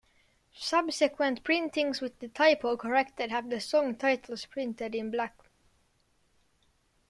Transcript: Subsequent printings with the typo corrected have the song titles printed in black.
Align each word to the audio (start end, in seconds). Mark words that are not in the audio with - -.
Subsequent 0.55 1.43
printings 1.43 2.01
with 2.01 2.17
the 2.17 2.27
typo 2.29 2.75
corrected 2.75 3.29
have 3.29 3.51
the 3.51 3.61
song 3.61 3.93
titles 3.95 4.47
printed 4.47 4.95
in 4.95 5.11
black. 5.11 5.37